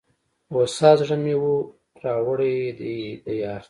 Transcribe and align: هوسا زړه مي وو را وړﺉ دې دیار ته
هوسا 0.53 0.89
زړه 0.99 1.15
مي 1.23 1.35
وو 1.41 1.55
را 2.03 2.13
وړﺉ 2.25 2.65
دې 2.79 2.95
دیار 3.25 3.57
ته 3.57 3.57